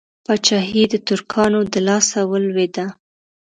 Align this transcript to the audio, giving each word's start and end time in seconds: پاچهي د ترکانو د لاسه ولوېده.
پاچهي 0.25 0.83
د 0.89 0.95
ترکانو 1.07 1.59
د 1.73 1.75
لاسه 1.87 2.19
ولوېده. 2.31 2.85